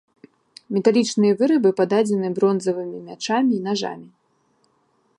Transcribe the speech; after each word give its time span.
Металічныя 0.77 1.33
вырабы 1.41 1.69
пададзены 1.81 2.27
бронзавымі 2.39 2.97
мячамі, 3.11 3.55
нажамі. 3.69 4.07